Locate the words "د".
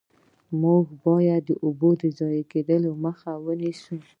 1.47-1.51